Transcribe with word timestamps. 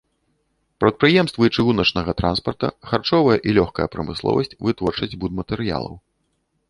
Прадпрыемствы 0.83 1.49
чыгуначнага 1.55 2.15
транспарта, 2.21 2.67
харчовая 2.93 3.37
і 3.51 3.55
лёгкая 3.61 3.87
прамысловасць, 3.97 4.57
вытворчасць 4.69 5.19
будматэрыялаў. 5.25 5.93